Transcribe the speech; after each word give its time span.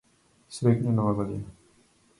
Среќна 0.55 0.95
нова 1.01 1.15
година. 1.21 1.57